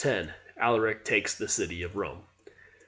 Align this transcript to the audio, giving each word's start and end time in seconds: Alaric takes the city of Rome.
Alaric 0.59 1.05
takes 1.05 1.35
the 1.35 1.47
city 1.47 1.83
of 1.83 1.95
Rome. 1.95 2.25